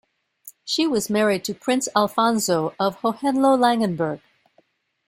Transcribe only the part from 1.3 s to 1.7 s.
to